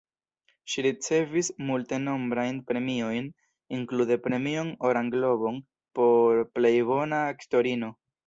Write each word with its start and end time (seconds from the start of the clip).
Ŝi 0.73 0.83
ricevis 0.83 1.49
multenombrajn 1.67 2.57
premiojn, 2.71 3.27
inklude 3.77 4.17
Premion 4.25 4.73
Oran 4.91 5.13
Globon 5.17 5.59
por 5.99 6.43
plej 6.57 6.75
bona 6.93 7.21
aktorino. 7.37 7.93